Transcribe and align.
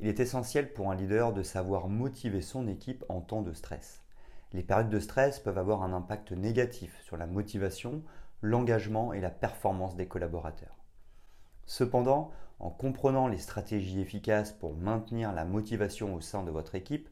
il 0.00 0.08
est 0.08 0.20
essentiel 0.20 0.72
pour 0.72 0.90
un 0.90 0.94
leader 0.94 1.32
de 1.32 1.42
savoir 1.42 1.88
motiver 1.88 2.42
son 2.42 2.66
équipe 2.66 3.04
en 3.08 3.20
temps 3.20 3.42
de 3.42 3.52
stress. 3.52 4.02
Les 4.52 4.62
périodes 4.62 4.90
de 4.90 5.00
stress 5.00 5.40
peuvent 5.40 5.58
avoir 5.58 5.82
un 5.82 5.92
impact 5.92 6.32
négatif 6.32 7.00
sur 7.02 7.16
la 7.16 7.26
motivation, 7.26 8.02
l'engagement 8.40 9.12
et 9.12 9.20
la 9.20 9.30
performance 9.30 9.96
des 9.96 10.06
collaborateurs. 10.06 10.76
Cependant, 11.66 12.30
en 12.60 12.70
comprenant 12.70 13.26
les 13.26 13.38
stratégies 13.38 14.00
efficaces 14.00 14.52
pour 14.52 14.74
maintenir 14.74 15.32
la 15.32 15.44
motivation 15.44 16.14
au 16.14 16.20
sein 16.20 16.42
de 16.42 16.50
votre 16.50 16.74
équipe, 16.74 17.08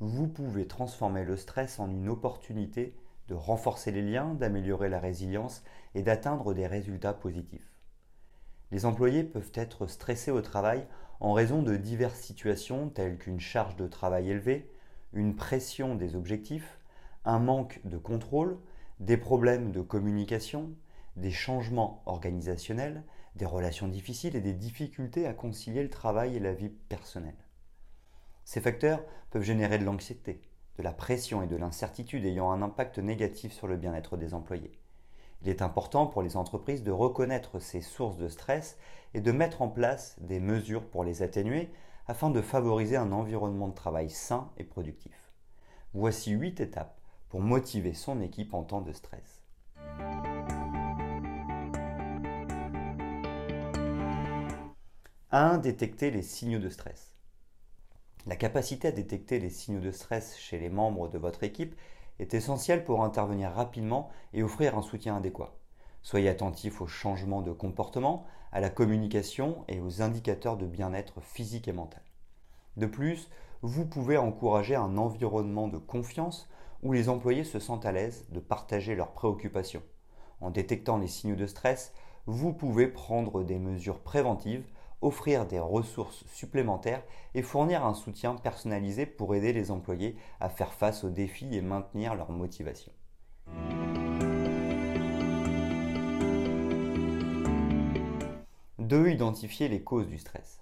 vous 0.00 0.28
pouvez 0.28 0.66
transformer 0.66 1.24
le 1.24 1.36
stress 1.36 1.78
en 1.80 1.90
une 1.90 2.08
opportunité 2.08 2.96
de 3.28 3.34
renforcer 3.34 3.90
les 3.90 4.02
liens, 4.02 4.34
d'améliorer 4.34 4.88
la 4.88 5.00
résilience 5.00 5.64
et 5.94 6.02
d'atteindre 6.02 6.54
des 6.54 6.66
résultats 6.66 7.14
positifs. 7.14 7.72
Les 8.70 8.84
employés 8.84 9.24
peuvent 9.24 9.52
être 9.54 9.86
stressés 9.86 10.30
au 10.30 10.40
travail 10.40 10.86
en 11.20 11.32
raison 11.32 11.62
de 11.62 11.76
diverses 11.76 12.20
situations 12.20 12.88
telles 12.88 13.18
qu'une 13.18 13.40
charge 13.40 13.76
de 13.76 13.86
travail 13.86 14.30
élevée, 14.30 14.70
une 15.12 15.34
pression 15.34 15.94
des 15.94 16.14
objectifs, 16.14 16.78
un 17.24 17.38
manque 17.38 17.80
de 17.84 17.96
contrôle, 17.96 18.58
des 19.00 19.16
problèmes 19.16 19.72
de 19.72 19.80
communication, 19.80 20.70
des 21.16 21.30
changements 21.30 22.02
organisationnels, 22.06 23.02
des 23.34 23.46
relations 23.46 23.88
difficiles 23.88 24.36
et 24.36 24.40
des 24.40 24.52
difficultés 24.52 25.26
à 25.26 25.34
concilier 25.34 25.82
le 25.82 25.90
travail 25.90 26.36
et 26.36 26.40
la 26.40 26.54
vie 26.54 26.68
personnelle. 26.68 27.36
Ces 28.44 28.60
facteurs 28.60 29.02
peuvent 29.30 29.42
générer 29.42 29.78
de 29.78 29.84
l'anxiété, 29.84 30.40
de 30.78 30.82
la 30.82 30.92
pression 30.92 31.42
et 31.42 31.46
de 31.46 31.56
l'incertitude 31.56 32.24
ayant 32.24 32.50
un 32.50 32.62
impact 32.62 32.98
négatif 32.98 33.52
sur 33.52 33.66
le 33.66 33.76
bien-être 33.76 34.16
des 34.16 34.34
employés. 34.34 34.78
Il 35.42 35.48
est 35.48 35.62
important 35.62 36.06
pour 36.06 36.22
les 36.22 36.36
entreprises 36.36 36.82
de 36.82 36.90
reconnaître 36.90 37.58
ces 37.58 37.80
sources 37.80 38.16
de 38.16 38.28
stress 38.28 38.78
et 39.14 39.20
de 39.20 39.32
mettre 39.32 39.62
en 39.62 39.68
place 39.68 40.16
des 40.20 40.40
mesures 40.40 40.84
pour 40.84 41.04
les 41.04 41.22
atténuer 41.22 41.70
afin 42.06 42.30
de 42.30 42.40
favoriser 42.40 42.96
un 42.96 43.12
environnement 43.12 43.68
de 43.68 43.74
travail 43.74 44.10
sain 44.10 44.50
et 44.56 44.64
productif. 44.64 45.32
Voici 45.94 46.32
8 46.32 46.60
étapes 46.60 47.00
pour 47.28 47.40
motiver 47.40 47.94
son 47.94 48.20
équipe 48.20 48.54
en 48.54 48.62
temps 48.62 48.80
de 48.80 48.92
stress. 48.92 49.42
1. 55.32 55.58
Détecter 55.58 56.10
les 56.10 56.22
signaux 56.22 56.60
de 56.60 56.68
stress. 56.68 57.12
La 58.26 58.36
capacité 58.36 58.88
à 58.88 58.92
détecter 58.92 59.38
les 59.38 59.50
signaux 59.50 59.80
de 59.80 59.90
stress 59.90 60.36
chez 60.38 60.58
les 60.58 60.70
membres 60.70 61.08
de 61.08 61.18
votre 61.18 61.42
équipe 61.42 61.74
est 62.18 62.34
essentielle 62.34 62.84
pour 62.84 63.04
intervenir 63.04 63.52
rapidement 63.52 64.10
et 64.32 64.42
offrir 64.42 64.76
un 64.76 64.82
soutien 64.82 65.16
adéquat. 65.16 65.54
Soyez 66.02 66.28
attentif 66.28 66.80
aux 66.80 66.86
changements 66.86 67.42
de 67.42 67.52
comportement, 67.52 68.24
à 68.52 68.60
la 68.60 68.70
communication 68.70 69.64
et 69.68 69.80
aux 69.80 70.02
indicateurs 70.02 70.56
de 70.56 70.66
bien-être 70.66 71.20
physique 71.20 71.68
et 71.68 71.72
mental. 71.72 72.02
De 72.76 72.86
plus, 72.86 73.28
vous 73.62 73.86
pouvez 73.86 74.16
encourager 74.16 74.76
un 74.76 74.96
environnement 74.98 75.68
de 75.68 75.78
confiance 75.78 76.48
où 76.82 76.92
les 76.92 77.08
employés 77.08 77.44
se 77.44 77.58
sentent 77.58 77.86
à 77.86 77.92
l'aise 77.92 78.26
de 78.30 78.40
partager 78.40 78.94
leurs 78.94 79.12
préoccupations. 79.12 79.82
En 80.40 80.50
détectant 80.50 80.98
les 80.98 81.08
signaux 81.08 81.36
de 81.36 81.46
stress, 81.46 81.92
vous 82.26 82.52
pouvez 82.52 82.88
prendre 82.88 83.42
des 83.42 83.58
mesures 83.58 84.00
préventives 84.00 84.66
offrir 85.00 85.46
des 85.46 85.58
ressources 85.58 86.24
supplémentaires 86.26 87.02
et 87.34 87.42
fournir 87.42 87.84
un 87.84 87.94
soutien 87.94 88.34
personnalisé 88.34 89.06
pour 89.06 89.34
aider 89.34 89.52
les 89.52 89.70
employés 89.70 90.16
à 90.40 90.48
faire 90.48 90.72
face 90.72 91.04
aux 91.04 91.10
défis 91.10 91.54
et 91.54 91.62
maintenir 91.62 92.14
leur 92.14 92.30
motivation. 92.30 92.92
2. 98.78 99.08
Identifier 99.08 99.68
les 99.68 99.82
causes 99.82 100.06
du 100.06 100.16
stress. 100.16 100.60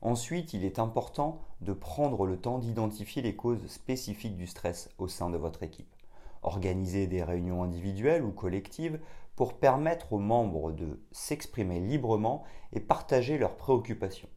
Ensuite, 0.00 0.54
il 0.54 0.64
est 0.64 0.78
important 0.78 1.42
de 1.60 1.74
prendre 1.74 2.24
le 2.24 2.38
temps 2.38 2.58
d'identifier 2.58 3.20
les 3.20 3.36
causes 3.36 3.66
spécifiques 3.66 4.36
du 4.36 4.46
stress 4.46 4.88
au 4.96 5.08
sein 5.08 5.28
de 5.28 5.36
votre 5.36 5.62
équipe. 5.62 5.94
Organiser 6.42 7.06
des 7.06 7.22
réunions 7.22 7.62
individuelles 7.62 8.24
ou 8.24 8.30
collectives 8.30 8.98
pour 9.36 9.58
permettre 9.58 10.14
aux 10.14 10.18
membres 10.18 10.72
de 10.72 11.00
s'exprimer 11.12 11.78
librement 11.78 12.42
et 12.72 12.80
partager 12.80 13.38
leurs 13.38 13.56
préoccupations. 13.56 14.28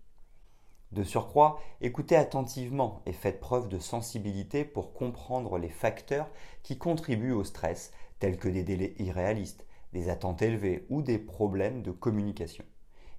De 0.92 1.04
surcroît, 1.04 1.60
écoutez 1.82 2.16
attentivement 2.16 3.02
et 3.06 3.14
faites 3.14 3.40
preuve 3.40 3.70
de 3.70 3.80
sensibilité 3.80 4.66
pour 4.66 4.94
comprendre 4.94 5.58
les 5.58 5.70
facteurs 5.70 6.28
qui 6.64 6.78
contribuent 6.78 7.32
au 7.32 7.44
stress, 7.44 7.92
tels 8.20 8.38
que 8.38 8.50
des 8.50 8.64
délais 8.64 8.96
irréalistes, 8.98 9.66
des 9.94 10.10
attentes 10.10 10.42
élevées 10.42 10.86
ou 10.90 11.02
des 11.02 11.20
problèmes 11.20 11.82
de 11.84 11.92
communication. 11.92 12.66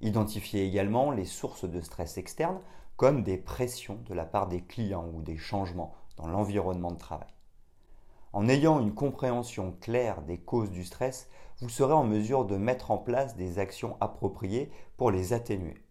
Identifiez 0.01 0.65
également 0.65 1.11
les 1.11 1.25
sources 1.25 1.65
de 1.65 1.81
stress 1.81 2.19
externes, 2.19 2.61
comme 2.97 3.23
des 3.23 3.39
pressions 3.39 4.03
de 4.09 4.15
la 4.15 4.25
part 4.25 4.49
des 4.49 4.63
clients 4.63 5.09
ou 5.15 5.23
des 5.23 5.39
changements 5.39 5.95
dans 6.17 6.29
l'environnement 6.29 6.91
de 6.91 6.99
travail. 6.99 7.29
En 8.33 8.49
ayant 8.49 8.79
une 8.79 8.95
compréhension 8.95 9.73
claire 9.81 10.23
des 10.23 10.39
causes 10.39 10.71
du 10.71 10.85
stress, 10.85 11.29
vous 11.59 11.69
serez 11.69 11.95
en 11.95 12.05
mesure 12.05 12.45
de 12.45 12.57
mettre 12.57 12.93
en 12.93 12.99
place 12.99 13.35
des 13.37 13.59
actions 13.59 13.97
appropriées 14.01 14.71
pour 14.97 15.11
les 15.11 15.33
atténuer. 15.33 15.83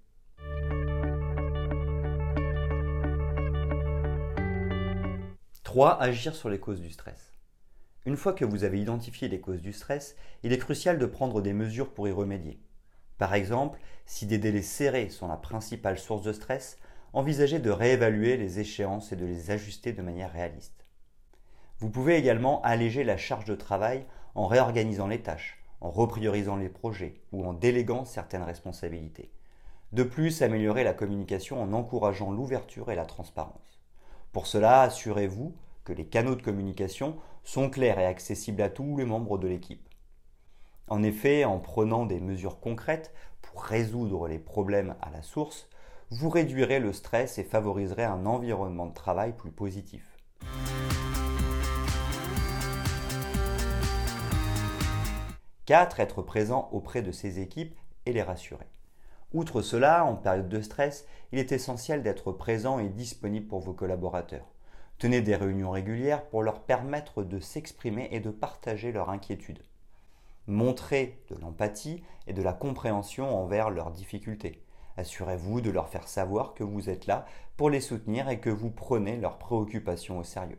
«3. 5.64 6.02
Agir 6.02 6.34
sur 6.34 6.50
les 6.50 6.62
causes 6.62 6.80
du 6.80 6.90
stress. 6.90 7.34
Une 8.06 8.16
fois 8.16 8.32
que 8.32 8.46
vous 8.46 8.64
avez 8.64 8.80
identifié 8.80 9.28
les 9.28 9.42
causes 9.42 9.62
du 9.62 9.74
stress, 9.74 10.16
il 10.44 10.54
est 10.54 10.58
crucial 10.58 10.98
de 10.98 11.06
prendre 11.06 11.42
des 11.42 11.52
mesures 11.52 11.94
pour 11.94 12.08
y 12.08 12.12
remédier. 12.12 12.62
Par 13.18 13.34
exemple, 13.34 13.82
si 14.06 14.26
des 14.26 14.38
délais 14.38 14.62
serrés 14.62 15.10
sont 15.10 15.28
la 15.28 15.36
principale 15.36 16.00
source 16.00 16.24
de 16.24 16.32
stress, 16.32 16.78
envisagez 17.12 17.60
de 17.60 17.70
réévaluer 17.70 18.38
les 18.38 18.62
échéances 18.62 19.12
et 19.12 19.18
de 19.18 19.26
les 19.26 19.52
ajuster 19.52 19.92
de 19.92 20.02
manière 20.02 20.32
réaliste. 20.32 20.79
Vous 21.80 21.90
pouvez 21.90 22.18
également 22.18 22.62
alléger 22.64 23.06
la 23.06 23.16
charge 23.16 23.46
de 23.46 23.56
travail 23.56 24.06
en 24.36 24.48
réorganisant 24.48 25.08
les 25.08 25.22
tâches, 25.22 25.64
en 25.80 25.90
repriorisant 25.90 26.58
les 26.58 26.68
projets 26.68 27.22
ou 27.32 27.46
en 27.46 27.54
déléguant 27.54 28.04
certaines 28.04 28.44
responsabilités. 28.44 29.32
De 29.94 30.04
plus, 30.04 30.42
améliorer 30.42 30.84
la 30.84 30.94
communication 30.94 31.62
en 31.62 31.72
encourageant 31.72 32.32
l'ouverture 32.32 32.92
et 32.92 32.96
la 32.96 33.06
transparence. 33.06 33.80
Pour 34.34 34.46
cela, 34.46 34.82
assurez-vous 34.82 35.56
que 35.86 35.94
les 35.94 36.06
canaux 36.06 36.36
de 36.36 36.42
communication 36.42 37.16
sont 37.46 37.70
clairs 37.70 37.98
et 37.98 38.06
accessibles 38.06 38.62
à 38.62 38.70
tous 38.70 38.98
les 38.98 39.06
membres 39.06 39.38
de 39.38 39.48
l'équipe. 39.48 39.88
En 40.90 41.02
effet, 41.02 41.46
en 41.46 41.60
prenant 41.60 42.06
des 42.06 42.20
mesures 42.20 42.60
concrètes 42.60 43.14
pour 43.42 43.64
résoudre 43.64 44.28
les 44.28 44.40
problèmes 44.40 44.96
à 45.02 45.12
la 45.12 45.22
source, 45.22 45.70
vous 46.12 46.30
réduirez 46.30 46.80
le 46.80 46.92
stress 46.92 47.38
et 47.38 47.44
favoriserez 47.46 48.04
un 48.04 48.26
environnement 48.26 48.88
de 48.88 48.94
travail 48.94 49.32
plus 49.32 49.52
positif. 49.52 50.19
4. 55.70 56.00
Être 56.00 56.24
présent 56.24 56.68
auprès 56.72 57.04
de 57.04 57.12
ses 57.12 57.40
équipes 57.40 57.78
et 58.08 58.12
les 58.12 58.24
rassurer. 58.24 58.66
Outre 59.36 59.62
cela, 59.62 60.04
en 60.04 60.16
période 60.16 60.50
de 60.50 60.62
stress, 60.62 61.06
il 61.32 61.38
est 61.38 61.52
essentiel 61.52 62.02
d'être 62.02 62.32
présent 62.32 62.80
et 62.80 62.90
disponible 62.90 63.46
pour 63.46 63.60
vos 63.60 63.74
collaborateurs. 63.74 64.48
Tenez 64.98 65.22
des 65.22 65.36
réunions 65.36 65.70
régulières 65.70 66.26
pour 66.26 66.42
leur 66.42 66.64
permettre 66.64 67.22
de 67.22 67.40
s'exprimer 67.40 68.10
et 68.12 68.20
de 68.20 68.32
partager 68.32 68.92
leurs 68.92 69.12
inquiétudes. 69.12 69.64
Montrez 70.48 71.22
de 71.30 71.36
l'empathie 71.40 72.04
et 72.26 72.34
de 72.34 72.42
la 72.42 72.54
compréhension 72.54 73.40
envers 73.40 73.70
leurs 73.70 73.92
difficultés. 73.92 74.66
Assurez-vous 74.98 75.62
de 75.62 75.70
leur 75.70 75.90
faire 75.90 76.08
savoir 76.08 76.56
que 76.56 76.64
vous 76.64 76.90
êtes 76.90 77.06
là 77.06 77.28
pour 77.58 77.70
les 77.70 77.80
soutenir 77.80 78.28
et 78.30 78.40
que 78.40 78.50
vous 78.50 78.72
prenez 78.72 79.18
leurs 79.18 79.38
préoccupations 79.38 80.18
au 80.18 80.24
sérieux. 80.24 80.58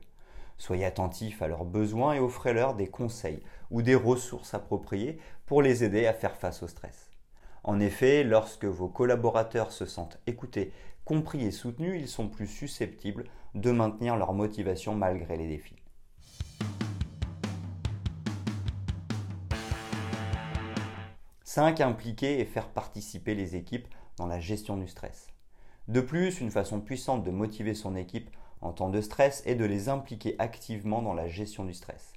Soyez 0.61 0.85
attentifs 0.85 1.41
à 1.41 1.49
leurs 1.49 1.65
besoins 1.65 2.12
et 2.12 2.21
offrez-leur 2.21 2.75
des 2.75 2.87
conseils 2.87 3.43
ou 3.71 3.81
des 3.81 3.95
ressources 3.95 4.53
appropriées 4.53 5.19
pour 5.47 5.62
les 5.62 5.85
aider 5.85 6.07
à 6.07 6.12
faire 6.12 6.37
face 6.37 6.62
au 6.62 6.69
stress. 6.69 7.11
En 7.65 7.81
effet, 7.81 8.25
lorsque 8.25 8.67
vos 8.67 8.89
collaborateurs 8.89 9.73
se 9.73 9.87
sentent 9.87 10.21
écoutés, 10.27 10.71
compris 11.07 11.47
et 11.47 11.51
soutenus, 11.51 11.99
ils 11.99 12.09
sont 12.09 12.29
plus 12.29 12.47
susceptibles 12.47 13.25
de 13.55 13.71
maintenir 13.71 14.17
leur 14.17 14.35
motivation 14.35 14.95
malgré 14.95 15.39
les 15.39 15.49
défis. 15.49 15.77
5. 21.45 21.81
Impliquer 21.81 22.39
et 22.39 22.45
faire 22.45 22.69
participer 22.69 23.35
les 23.35 23.57
équipes 23.57 23.89
dans 24.19 24.27
la 24.27 24.41
gestion 24.41 24.77
du 24.77 24.89
stress. 24.89 25.29
De 25.89 26.03
plus, 26.03 26.43
une 26.43 26.51
façon 26.51 26.83
puissante 26.83 27.25
de 27.25 27.31
motiver 27.31 27.73
son 27.73 27.97
équipe 27.97 28.29
en 28.61 28.73
temps 28.73 28.91
de 28.91 29.01
stress 29.01 29.43
est 29.47 29.55
de 29.55 29.65
les 29.65 29.89
impliquer 29.89 30.37
activement 30.39 31.03
dans 31.03 31.15
la 31.15 31.29
gestion 31.29 31.65
du 31.65 31.75
stress. 31.75 32.12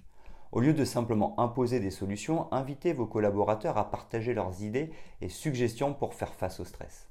Au 0.51 0.59
lieu 0.59 0.73
de 0.73 0.85
simplement 0.85 1.39
imposer 1.39 1.79
des 1.79 1.89
solutions, 1.89 2.51
invitez 2.51 2.93
vos 2.93 3.07
collaborateurs 3.07 3.77
à 3.77 3.89
partager 3.89 4.33
leurs 4.33 4.61
idées 4.61 4.91
et 5.21 5.29
suggestions 5.29 5.93
pour 5.93 6.13
faire 6.13 6.33
face 6.33 6.59
au 6.59 6.65
stress. 6.65 7.07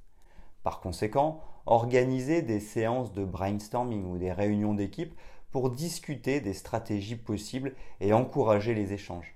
Par 0.63 0.81
conséquent, 0.81 1.41
organisez 1.67 2.43
des 2.43 2.61
séances 2.61 3.13
de 3.13 3.25
brainstorming 3.25 4.05
ou 4.05 4.17
des 4.17 4.33
réunions 4.33 4.75
d'équipe 4.75 5.15
pour 5.51 5.71
discuter 5.71 6.41
des 6.41 6.55
stratégies 6.55 7.17
possibles 7.17 7.75
et 8.01 8.13
encourager 8.13 8.75
les 8.75 8.93
échanges. 8.93 9.35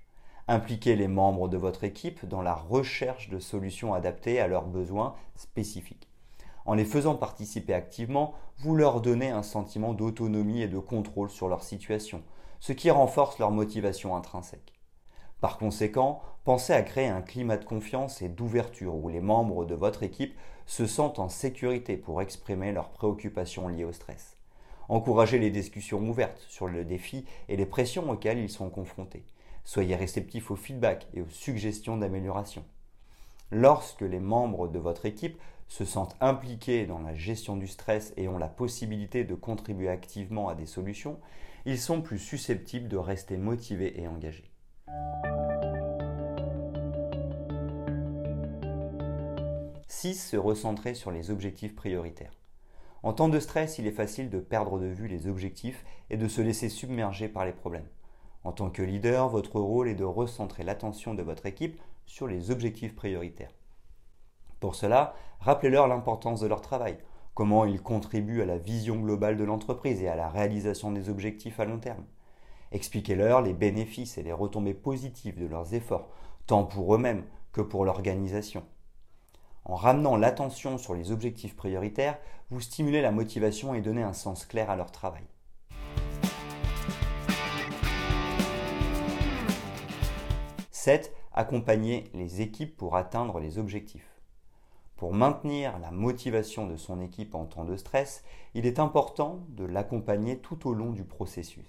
Impliquez 0.49 0.95
les 0.95 1.09
membres 1.09 1.49
de 1.49 1.57
votre 1.57 1.83
équipe 1.83 2.25
dans 2.27 2.43
la 2.43 2.55
recherche 2.55 3.29
de 3.29 3.41
solutions 3.41 3.93
adaptées 3.93 4.39
à 4.41 4.47
leurs 4.47 4.67
besoins 4.67 5.17
spécifiques. 5.35 6.09
En 6.67 6.75
les 6.75 6.85
faisant 6.85 7.15
participer 7.15 7.73
activement, 7.73 8.35
vous 8.59 8.75
leur 8.75 9.01
donnez 9.01 9.31
un 9.31 9.45
sentiment 9.45 9.95
d'autonomie 9.95 10.63
et 10.63 10.69
de 10.69 10.79
contrôle 10.79 11.31
sur 11.31 11.49
leur 11.49 11.63
situation, 11.63 12.23
ce 12.59 12.73
qui 12.73 12.91
renforce 12.91 13.39
leur 13.39 13.53
motivation 13.53 14.17
intrinsèque. 14.17 14.73
Par 15.41 15.59
conséquent, 15.59 16.23
pensez 16.45 16.73
à 16.73 16.83
créer 16.83 17.07
un 17.07 17.23
climat 17.23 17.57
de 17.57 17.65
confiance 17.65 18.21
et 18.21 18.29
d'ouverture 18.29 18.97
où 18.97 19.09
les 19.09 19.21
membres 19.21 19.65
de 19.65 19.75
votre 19.77 20.03
équipe 20.03 20.37
se 20.67 20.87
sentent 20.87 21.21
en 21.21 21.29
sécurité 21.29 21.97
pour 21.97 22.21
exprimer 22.21 22.73
leurs 22.73 22.91
préoccupations 22.91 23.69
liées 23.69 23.85
au 23.85 23.93
stress. 23.93 24.37
Encouragez 24.89 25.39
les 25.39 25.51
discussions 25.51 26.01
ouvertes 26.01 26.45
sur 26.49 26.67
le 26.67 26.85
défi 26.85 27.27
et 27.49 27.57
les 27.57 27.67
pressions 27.67 28.11
auxquelles 28.11 28.39
ils 28.39 28.51
sont 28.51 28.71
confrontés. 28.71 29.25
Soyez 29.65 29.95
réceptifs 29.95 30.51
au 30.51 30.57
feedback 30.57 31.07
et 31.15 31.23
aux 31.23 31.29
suggestions 31.29 31.97
d'amélioration. 31.97 32.65
Lorsque 33.53 34.01
les 34.01 34.21
membres 34.21 34.67
de 34.67 34.79
votre 34.79 35.07
équipe 35.07 35.39
se 35.69 35.85
sentent 35.85 36.17
impliqués 36.21 36.87
dans 36.87 37.01
la 37.01 37.15
gestion 37.15 37.57
du 37.57 37.67
stress 37.67 38.13
et 38.17 38.29
ont 38.29 38.39
la 38.39 38.49
possibilité 38.49 39.25
de 39.25 39.35
contribuer 39.35 39.89
activement 39.89 40.49
à 40.49 40.55
des 40.55 40.67
solutions, 40.67 41.19
ils 41.65 41.79
sont 41.79 42.01
plus 42.01 42.19
susceptibles 42.19 42.89
de 42.89 42.97
rester 42.97 43.37
motivés 43.37 44.01
et 44.01 44.07
engagés. 44.07 44.51
6. 49.89 50.15
Se 50.15 50.37
recentrer 50.37 50.95
sur 50.95 51.11
les 51.11 51.31
objectifs 51.31 51.75
prioritaires. 51.75 52.37
En 53.03 53.13
temps 53.13 53.29
de 53.29 53.41
stress, 53.41 53.79
il 53.79 53.87
est 53.87 53.93
facile 53.93 54.31
de 54.31 54.41
perdre 54.41 54.79
de 54.79 54.87
vue 54.87 55.09
les 55.09 55.27
objectifs 55.27 55.85
et 56.11 56.17
de 56.17 56.29
se 56.29 56.41
laisser 56.41 56.69
submerger 56.69 57.29
par 57.29 57.45
les 57.45 57.53
problèmes. 57.53 57.89
En 58.45 58.53
tant 58.53 58.71
que 58.71 58.83
leader, 58.83 59.29
votre 59.29 59.59
rôle 59.59 59.89
est 59.89 59.95
de 59.95 60.05
recentrer 60.05 60.63
l'attention 60.63 61.15
de 61.15 61.23
votre 61.23 61.47
équipe 61.47 61.81
sur 62.05 62.29
les 62.29 62.51
objectifs 62.51 62.95
prioritaires. 62.95 63.56
Pour 64.61 64.75
cela, 64.75 65.15
rappelez-leur 65.41 65.87
l'importance 65.87 66.41
de 66.41 66.47
leur 66.47 66.61
travail, 66.61 66.99
comment 67.35 67.65
ils 67.65 67.83
contribuent 67.83 68.43
à 68.43 68.47
la 68.47 68.59
vision 68.59 68.97
globale 68.97 69.37
de 69.37 69.45
l'entreprise 69.45 70.03
et 70.03 70.09
à 70.09 70.17
la 70.17 70.29
réalisation 70.29 70.93
des 70.93 71.11
objectifs 71.11 71.61
à 71.61 71.65
long 71.65 71.79
terme. 71.79 72.05
Expliquez-leur 72.73 73.43
les 73.43 73.53
bénéfices 73.53 74.19
et 74.19 74.23
les 74.23 74.33
retombées 74.33 74.75
positives 74.75 75.39
de 75.39 75.47
leurs 75.47 75.75
efforts, 75.75 76.09
tant 76.47 76.65
pour 76.65 76.95
eux-mêmes 76.95 77.25
que 77.53 77.61
pour 77.61 77.85
l'organisation. 77.85 78.65
En 79.65 79.75
ramenant 79.75 80.17
l'attention 80.17 80.79
sur 80.79 80.95
les 80.95 81.11
objectifs 81.11 81.57
prioritaires, 81.57 82.19
vous 82.51 82.61
stimulez 82.61 83.03
la 83.03 83.11
motivation 83.11 83.75
et 83.75 83.81
donnez 83.83 84.03
un 84.03 84.13
sens 84.13 84.47
clair 84.47 84.71
à 84.71 84.77
leur 84.77 84.93
travail. 84.93 85.25
7. 90.71 91.13
Accompagner 91.33 92.05
les 92.15 92.41
équipes 92.41 92.77
pour 92.77 92.97
atteindre 92.97 93.41
les 93.41 93.59
objectifs. 93.59 94.16
Pour 94.97 95.13
maintenir 95.13 95.79
la 95.79 95.91
motivation 95.91 96.67
de 96.67 96.77
son 96.77 97.03
équipe 97.03 97.35
en 97.35 97.45
temps 97.45 97.67
de 97.67 97.77
stress, 97.77 98.25
il 98.55 98.65
est 98.65 98.79
important 98.79 99.41
de 99.51 99.67
l'accompagner 99.67 100.39
tout 100.39 100.67
au 100.67 100.73
long 100.73 100.91
du 100.91 101.05
processus. 101.05 101.69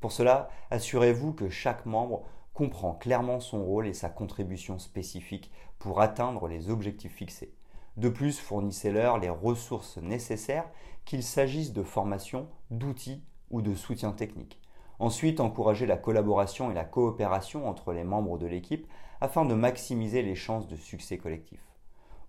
Pour 0.00 0.10
cela, 0.10 0.48
assurez-vous 0.70 1.34
que 1.34 1.50
chaque 1.50 1.84
membre 1.84 2.22
comprend 2.54 2.94
clairement 2.94 3.40
son 3.40 3.62
rôle 3.62 3.86
et 3.86 3.92
sa 3.92 4.08
contribution 4.08 4.78
spécifique 4.78 5.50
pour 5.78 6.00
atteindre 6.00 6.48
les 6.48 6.70
objectifs 6.70 7.14
fixés. 7.14 7.52
De 7.98 8.08
plus, 8.08 8.40
fournissez-leur 8.40 9.18
les 9.18 9.28
ressources 9.28 9.98
nécessaires, 9.98 10.70
qu'il 11.04 11.22
s'agisse 11.22 11.74
de 11.74 11.82
formation, 11.82 12.48
d'outils 12.70 13.22
ou 13.50 13.60
de 13.60 13.74
soutien 13.74 14.12
technique. 14.12 14.58
Ensuite, 14.98 15.40
encouragez 15.40 15.84
la 15.84 15.98
collaboration 15.98 16.70
et 16.70 16.74
la 16.74 16.84
coopération 16.86 17.68
entre 17.68 17.92
les 17.92 18.04
membres 18.04 18.38
de 18.38 18.46
l'équipe 18.46 18.86
afin 19.20 19.44
de 19.44 19.54
maximiser 19.54 20.22
les 20.22 20.34
chances 20.34 20.68
de 20.68 20.76
succès 20.76 21.18
collectif. 21.18 21.69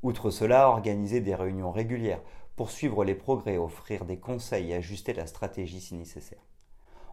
Outre 0.03 0.31
cela, 0.31 0.67
organisez 0.67 1.21
des 1.21 1.35
réunions 1.35 1.71
régulières 1.71 2.21
pour 2.55 2.71
suivre 2.71 3.03
les 3.03 3.13
progrès, 3.13 3.57
offrir 3.57 4.05
des 4.05 4.17
conseils 4.17 4.71
et 4.71 4.75
ajuster 4.75 5.13
la 5.13 5.27
stratégie 5.27 5.79
si 5.79 5.93
nécessaire. 5.93 6.41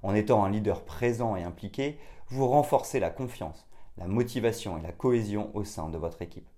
En 0.03 0.15
étant 0.15 0.45
un 0.45 0.51
leader 0.51 0.85
présent 0.85 1.37
et 1.37 1.43
impliqué, 1.43 1.99
vous 2.29 2.49
renforcez 2.49 2.99
la 2.99 3.11
confiance, 3.11 3.69
la 3.99 4.07
motivation 4.07 4.79
et 4.79 4.83
la 4.83 4.93
cohésion 4.93 5.51
au 5.55 5.65
sein 5.65 5.89
de 5.91 5.99
votre 5.99 6.23
équipe. 6.23 6.49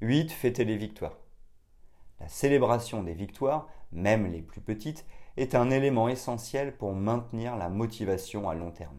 8. 0.00 0.32
Fêtez 0.32 0.64
les 0.64 0.76
victoires. 0.76 1.16
La 2.18 2.26
célébration 2.26 3.04
des 3.04 3.14
victoires, 3.14 3.68
même 3.92 4.26
les 4.26 4.42
plus 4.42 4.60
petites, 4.60 5.04
est 5.36 5.54
un 5.54 5.70
élément 5.70 6.08
essentiel 6.08 6.76
pour 6.76 6.92
maintenir 6.92 7.56
la 7.56 7.68
motivation 7.68 8.48
à 8.48 8.54
long 8.54 8.72
terme. 8.72 8.98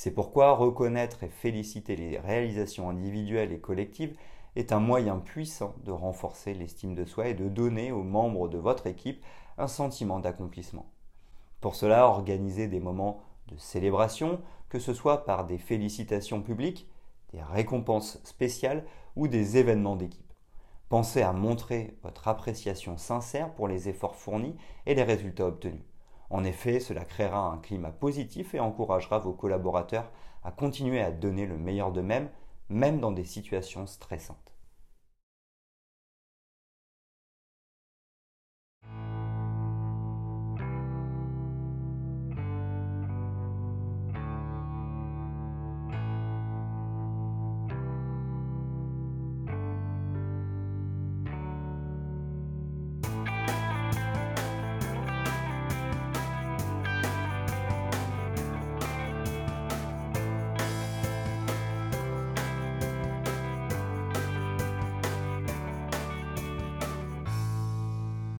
C'est 0.00 0.12
pourquoi 0.12 0.54
reconnaître 0.54 1.24
et 1.24 1.28
féliciter 1.28 1.96
les 1.96 2.20
réalisations 2.20 2.88
individuelles 2.88 3.50
et 3.50 3.58
collectives 3.58 4.16
est 4.54 4.70
un 4.70 4.78
moyen 4.78 5.18
puissant 5.18 5.74
de 5.84 5.90
renforcer 5.90 6.54
l'estime 6.54 6.94
de 6.94 7.04
soi 7.04 7.26
et 7.26 7.34
de 7.34 7.48
donner 7.48 7.90
aux 7.90 8.04
membres 8.04 8.46
de 8.46 8.58
votre 8.58 8.86
équipe 8.86 9.20
un 9.58 9.66
sentiment 9.66 10.20
d'accomplissement. 10.20 10.86
Pour 11.60 11.74
cela, 11.74 12.06
organisez 12.06 12.68
des 12.68 12.78
moments 12.78 13.24
de 13.48 13.56
célébration, 13.56 14.40
que 14.68 14.78
ce 14.78 14.94
soit 14.94 15.24
par 15.24 15.46
des 15.46 15.58
félicitations 15.58 16.42
publiques, 16.42 16.88
des 17.32 17.42
récompenses 17.42 18.20
spéciales 18.22 18.84
ou 19.16 19.26
des 19.26 19.56
événements 19.56 19.96
d'équipe. 19.96 20.32
Pensez 20.88 21.22
à 21.22 21.32
montrer 21.32 21.98
votre 22.04 22.28
appréciation 22.28 22.98
sincère 22.98 23.52
pour 23.52 23.66
les 23.66 23.88
efforts 23.88 24.14
fournis 24.14 24.54
et 24.86 24.94
les 24.94 25.02
résultats 25.02 25.48
obtenus. 25.48 25.87
En 26.30 26.44
effet, 26.44 26.80
cela 26.80 27.04
créera 27.04 27.50
un 27.50 27.58
climat 27.58 27.90
positif 27.90 28.54
et 28.54 28.60
encouragera 28.60 29.18
vos 29.18 29.32
collaborateurs 29.32 30.10
à 30.44 30.50
continuer 30.50 31.00
à 31.00 31.10
donner 31.10 31.46
le 31.46 31.56
meilleur 31.56 31.90
d'eux-mêmes, 31.92 32.28
même 32.68 33.00
dans 33.00 33.12
des 33.12 33.24
situations 33.24 33.86
stressantes. 33.86 34.52